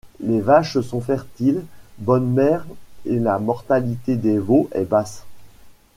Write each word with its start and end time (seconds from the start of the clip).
Les 0.19 0.41
vaches 0.41 0.81
sont 0.81 0.99
fertiles, 0.99 1.61
bonnes 1.99 2.27
mères 2.33 2.65
et 3.05 3.19
la 3.19 3.37
mortalité 3.37 4.15
des 4.15 4.39
veaux 4.39 4.67
est 4.71 4.85
basse. 4.85 5.25